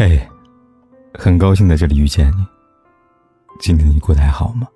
[0.00, 0.18] 嘿，
[1.12, 2.46] 很高兴在这里遇见你。
[3.60, 4.66] 今天你过得还好吗？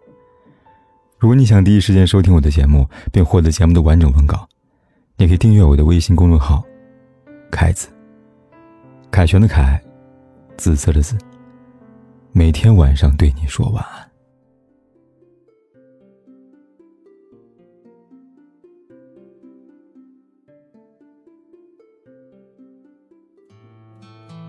[1.19, 4.47] 如果你想第一时间收听我的节目，并获得节目的完整文稿，
[5.17, 6.63] 你可以订阅我的微信公众号
[7.51, 7.89] “凯子”。
[9.11, 9.83] 凯旋的凯，
[10.59, 11.17] 紫色的紫。
[12.33, 14.14] 每天晚上对你说晚安。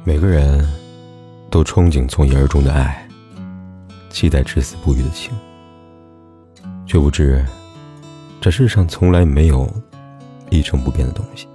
[0.07, 0.63] 每个人
[1.49, 3.09] 都憧憬从一而终的爱，
[4.11, 5.33] 期待至死不渝的情，
[6.85, 7.43] 却不知
[8.39, 9.67] 这世上从来没有
[10.51, 11.47] 一成不变的东西，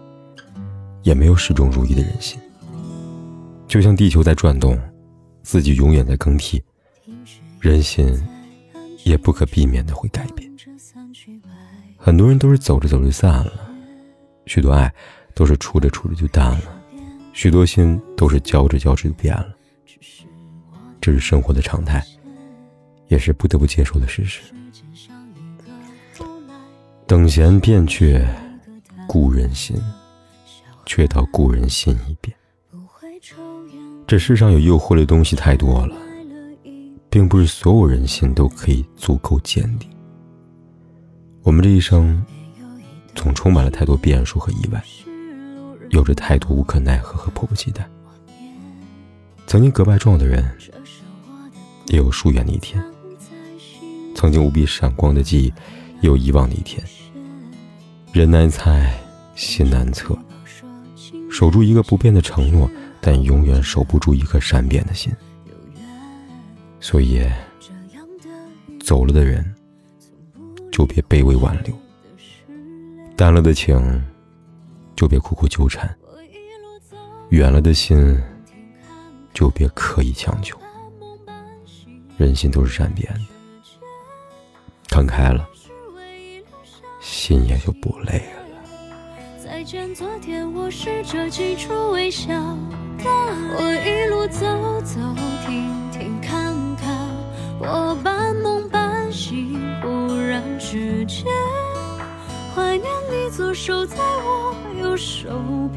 [1.02, 2.40] 也没有始终如一的人心。
[3.68, 4.76] 就像地球在转动，
[5.44, 6.60] 四季永远在更替，
[7.60, 8.20] 人心
[9.04, 10.50] 也不可避免的会改变。
[11.96, 13.52] 很多人都是走着走着散了，
[14.46, 14.92] 许多爱
[15.36, 16.79] 都是处着处着就淡了。
[17.32, 19.54] 许多心都是交织交织变了，
[21.00, 22.04] 这是生活的常态，
[23.08, 24.42] 也是不得不接受的事实。
[27.06, 28.24] 等闲变却
[29.08, 29.76] 故人心，
[30.86, 32.36] 却道故人心已变。
[34.06, 35.96] 这世上有诱惑的东西太多了，
[37.08, 39.88] 并不是所有人心都可以足够坚定。
[41.42, 42.24] 我们这一生，
[43.14, 44.82] 总充满了太多变数和意外。
[45.90, 47.88] 有着太多无可奈何和迫不及待。
[49.46, 50.48] 曾经格外重要的人，
[51.86, 52.80] 也有疏远的一天；
[54.14, 55.46] 曾经无比闪光的记忆，
[56.00, 56.82] 也有遗忘的一天。
[58.12, 58.92] 人难猜，
[59.34, 60.16] 心难测，
[61.30, 65.12] 守住一个不变的承诺，但永远守不住一颗善变的心。
[66.78, 67.24] 所以，
[68.80, 69.44] 走了的人，
[70.70, 71.74] 就别卑微挽留；
[73.16, 74.02] 淡了的情。
[75.00, 75.96] 就别苦苦纠缠，
[77.30, 78.22] 远了的心
[79.32, 80.58] 就别刻意强求。
[82.18, 83.20] 人心都是善变的，
[84.90, 85.48] 看开了，
[87.00, 88.58] 心也就不累了。
[89.42, 92.34] 再见昨天，我试着记住微笑
[92.98, 93.04] 的
[93.56, 95.00] 我，一路走走
[95.46, 97.08] 停停看看，
[97.58, 101.24] 我半梦半醒，忽然之间。
[103.30, 105.28] 左手在我右手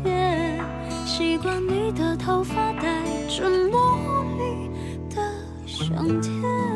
[0.04, 0.60] 边，
[1.06, 4.72] 习惯你的头发带着茉莉
[5.14, 5.22] 的
[5.68, 6.73] 香甜。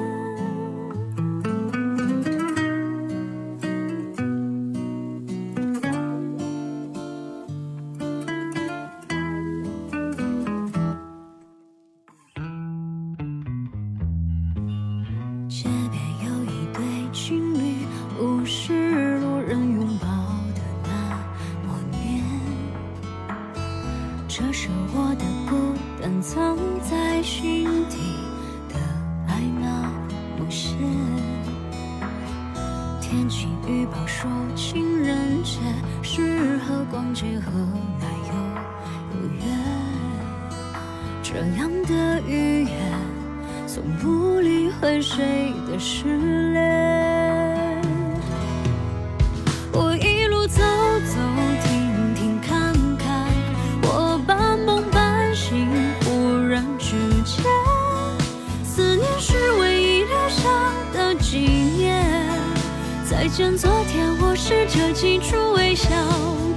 [26.21, 27.97] 藏在心底
[28.69, 28.75] 的
[29.27, 29.91] 爱那
[30.37, 30.77] 么咸。
[33.01, 35.59] 天气预报说情人节
[36.01, 37.51] 适合逛街和
[37.99, 38.33] 奶油
[39.13, 39.41] 有约，
[41.23, 42.73] 这样的语言
[43.65, 46.17] 从不理会谁的失
[46.51, 47.81] 恋。
[49.71, 50.61] 我一路走
[63.27, 65.89] 再见昨天，我试着记住微笑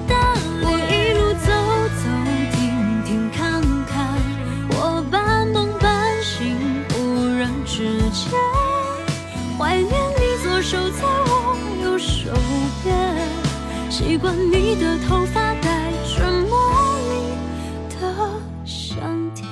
[0.06, 0.14] 的
[0.62, 1.50] 我一路走
[1.98, 2.06] 走
[2.54, 4.14] 停停看看，
[4.78, 6.56] 我半梦半醒，
[6.91, 8.30] 忽然之间
[9.59, 12.30] 怀念你左手在我右手
[12.84, 13.19] 边，
[13.91, 16.54] 习惯你的头发带着茉
[17.10, 17.98] 莉的
[18.64, 19.44] 香甜。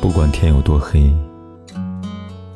[0.00, 1.12] 不管天有多黑。